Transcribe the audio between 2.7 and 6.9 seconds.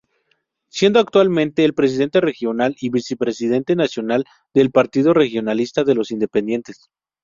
y vicepresidente nacional del Partido Regionalista de los Independientes.